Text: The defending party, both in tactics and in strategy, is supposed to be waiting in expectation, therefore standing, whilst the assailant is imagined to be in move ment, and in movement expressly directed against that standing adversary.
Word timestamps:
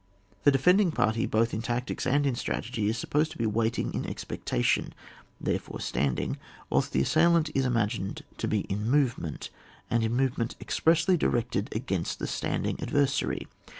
The 0.45 0.51
defending 0.51 0.91
party, 0.91 1.27
both 1.27 1.53
in 1.53 1.61
tactics 1.61 2.07
and 2.07 2.25
in 2.25 2.33
strategy, 2.33 2.89
is 2.89 2.97
supposed 2.97 3.29
to 3.33 3.37
be 3.37 3.45
waiting 3.45 3.93
in 3.93 4.03
expectation, 4.07 4.95
therefore 5.39 5.79
standing, 5.79 6.39
whilst 6.71 6.91
the 6.91 7.01
assailant 7.03 7.51
is 7.53 7.67
imagined 7.67 8.23
to 8.39 8.47
be 8.47 8.61
in 8.61 8.89
move 8.89 9.19
ment, 9.19 9.51
and 9.91 10.01
in 10.03 10.15
movement 10.17 10.55
expressly 10.59 11.17
directed 11.17 11.69
against 11.71 12.17
that 12.17 12.27
standing 12.29 12.79
adversary. 12.81 13.45